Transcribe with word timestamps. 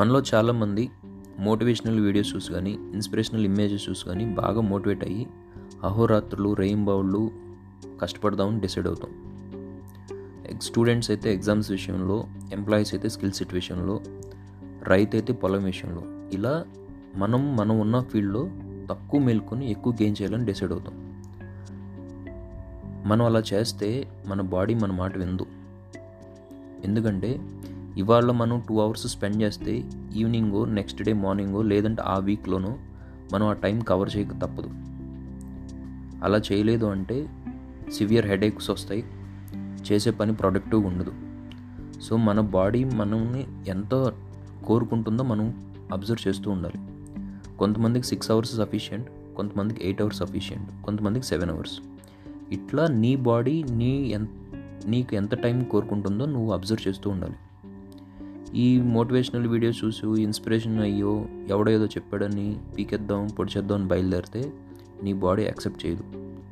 మనలో 0.00 0.22
చాలామంది 0.34 0.90
motivational 1.38 2.00
videos 2.00 2.36
చూసి 2.36 2.52
కానీ 2.52 2.70
ఇన్స్పిరేషనల్ 2.70 3.44
ఇమేజెస్ 3.44 3.90
చూసి 3.90 4.04
కానీ 4.04 4.24
బాగా 4.24 4.60
మోటివేట్ 4.60 5.04
అయ్యి 5.04 5.26
అహోరాత్రులు 5.84 6.54
రెయిన్బౌళ్ళు 6.54 7.30
కష్టపడదామని 8.02 8.60
డిసైడ్ 8.60 8.86
అవుతాం. 8.86 9.10
స్టూడెంట్స్ 10.60 11.10
అయితే 11.10 11.34
ఎగ్జామ్స్ 11.34 11.70
విషయంలో 11.70 12.24
ఎంప్లాయీస్ 12.52 12.94
అయితే 12.94 13.08
స్కిల్ 13.08 13.32
సెట్ 13.32 13.54
విషయంలో 13.54 14.00
రైతు 14.82 15.16
అయితే 15.16 15.32
పొలం 15.32 15.64
విషయంలో 15.64 16.02
ఇలా 16.32 16.64
మనం 17.16 17.56
మనం 17.56 17.80
ఉన్న 17.80 18.00
ఫీల్డ్లో 18.00 18.50
తక్కువ 18.90 19.20
మేల్కొని 19.20 19.70
ఎక్కువ 19.70 19.92
గెయిన్ 19.92 20.16
చేయాలని 20.22 20.46
డిసైడ్ 20.46 20.72
అవుతాం. 20.72 20.96
మనం 23.06 23.24
అలా 23.26 23.42
చేస్తే 23.52 24.08
మన 24.26 24.40
బాడీ 24.40 24.74
మన 24.74 24.92
మాట 24.92 25.18
విందు 25.18 25.46
ఎందుకంటే 26.84 27.30
ఇవాళ 27.96 28.30
మనం 28.30 28.62
టూ 28.68 28.80
అవర్స్ 28.80 29.06
స్పెండ్ 29.06 29.42
చేస్తే 29.42 29.90
ఈవినింగో 30.16 30.64
నెక్స్ట్ 30.64 31.02
డే 31.02 31.12
మార్నింగో 31.12 31.62
లేదంటే 31.62 32.02
ఆ 32.02 32.18
వీక్లోనో 32.18 32.78
మనం 33.32 33.46
ఆ 33.46 33.52
టైం 33.52 33.80
కవర్ 33.80 34.10
చేయక 34.16 34.32
తప్పదు. 34.32 34.70
అలా 36.24 36.40
చేయలేదు 36.52 36.86
అంటే 36.86 37.28
సివియర్ 37.92 38.26
హెడేక్స్ 38.26 38.70
వస్తాయి. 38.70 39.04
చేసే 39.92 40.10
పని 40.10 40.34
ప్రొడక్టివ్గా 40.34 40.88
ఉండదు. 40.88 41.12
సో 42.00 42.16
మన 42.16 42.40
బాడీ 42.40 42.84
మనల్ని 42.84 43.46
ఎంత 43.68 44.12
కోరుకుంటుందో 44.66 45.22
మనం 45.22 45.72
అబ్జర్వ్ 45.92 46.28
చేస్తూ 46.28 46.50
ఉండాలి. 46.50 46.78
కొంతమందికి 47.56 48.06
సిక్స్ 48.06 48.30
అవర్స్ 48.30 48.56
సఫిషియంట్ 48.56 49.08
కొంతమందికి 49.36 49.84
ఎయిట్ 49.84 50.02
అవర్స్ 50.02 50.18
సఫిషియంట్ 50.18 50.84
కొంతమందికి 50.84 51.26
సెవెన్ 51.26 51.50
అవర్స్ 51.50 51.80
ఇట్లా 52.52 52.86
నీ 52.86 53.16
బాడీ 53.16 53.62
నీ 53.62 54.06
ఎంత 54.06 54.28
నీకు 54.86 55.14
ఎంత 55.14 55.34
టైం 55.34 55.64
కోరుకుంటుందో 55.64 56.26
నువ్వు 56.26 56.52
అబ్జర్వ్ 56.52 56.88
చేస్తూ 56.88 57.10
ఉండాలి. 57.10 57.34
ఈ 58.54 58.80
మోటివేషనల్ 58.80 59.46
వీడియోస్ 59.46 59.84
చూసి 59.84 60.22
ఇన్స్పిరేషన్ 60.22 60.80
అయ్యో 60.80 61.26
ఎవడో 61.48 61.72
ఏదో 61.72 61.86
చెప్పాడని 61.86 62.56
పీకెద్దాం 62.78 63.26
పొడిచేద్దాం 63.38 63.78
అని 63.78 63.88
బయలుదేరితే 63.88 64.52
నీ 65.02 65.12
బాడీ 65.12 65.42
యాక్సెప్ట్ 65.42 65.86
చేయదు. 65.86 66.04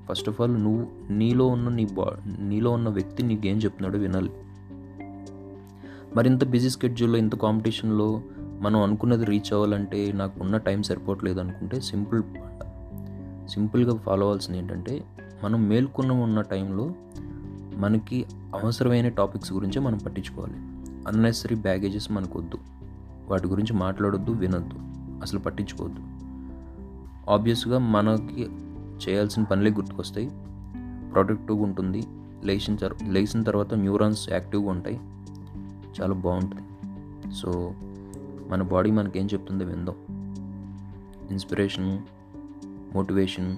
ఫస్ట్ 0.09 0.29
ఆఫ్ 0.29 0.41
ఆల్ 0.41 0.65
నువ్వు 0.65 1.13
నీలో 1.13 1.47
ఉన్న 1.47 1.69
నీ 1.69 1.85
బా 1.85 2.17
నీలో 2.39 2.71
ఉన్న 2.71 2.89
వ్యక్తి 2.89 3.23
నీకేం 3.23 3.57
చెప్తున్నాడో 3.57 3.99
వినాలి. 3.99 4.31
మరింత 6.17 6.45
బిజీ 6.45 6.71
స్కెడ్యూల్లో 6.71 7.19
ఇంత 7.19 7.35
కాంపిటీషన్లో 7.35 8.23
మనం 8.61 8.83
అనుకున్నది 8.83 9.25
రీచ్ 9.25 9.53
అవ్వాలంటే 9.53 10.13
నాకు 10.13 10.41
ఉన్న 10.41 10.57
టైం 10.57 10.83
సరిపోవట్లేదు 10.83 11.41
అనుకుంటే 11.41 11.81
సింపుల్ 11.81 12.23
సింపుల్గా 13.49 13.97
ఫాలో 13.97 14.23
అవ్వాల్సింది 14.23 14.59
ఏంటంటే 14.59 15.05
మనం 15.45 15.69
మేల్కొన్న 15.69 16.13
ఉన్న 16.13 16.41
టైంలో 16.41 16.95
మనకి 17.77 18.27
అవసరమైన 18.33 19.09
టాపిక్స్ 19.09 19.53
గురించి 19.53 19.81
మనం 19.81 19.99
పట్టించుకోవాలి. 19.99 20.78
అన్నెసరీ 21.09 21.57
బ్యాగేజెస్ 21.57 22.13
మనకొద్దు. 22.13 22.59
వాటి 23.29 23.49
గురించి 23.49 23.77
మాట్లాడొద్దు 23.77 24.31
వినొద్దు. 24.31 24.75
అసలు 25.23 25.39
పట్టించుకోవద్దు. 25.39 26.01
ఆబ్వియస్గా 27.31 27.79
మనకి 27.79 28.43
చేయాల్సిన 29.09 29.43
పనులే 29.43 29.71
గుర్తుకొస్తాయి. 29.71 30.31
ప్రొడక్టివ్గా 31.13 31.63
ఉంటుంది. 31.63 32.03
లేచిన 32.45 32.77
తర్ 32.77 32.95
లేచిన 33.09 33.43
తర్వాత 33.43 33.75
న్యూరాన్స్ 33.75 34.31
యాక్టివ్గా 34.31 34.71
ఉంటాయి. 34.71 35.01
చాలా 36.01 36.15
బాగుంటుంది. 36.15 36.63
సో 37.35 37.73
మన 38.49 38.63
బాడీ 38.63 38.91
మనకేం 38.91 39.27
చెప్తుందో 39.27 39.65
విందాం. 39.65 39.97
ఇన్స్పిరేషన్ 41.31 41.99
మోటివేషన్ 42.95 43.57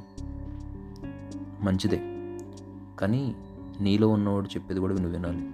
మంచిదే. 1.62 2.00
కానీ 3.00 3.34
నీలో 3.80 4.08
ఉన్నవాడు 4.08 4.46
చెప్పేది 4.46 4.80
కూడా 4.80 4.94
నువ్వు 4.94 5.12
వినాలి. 5.12 5.50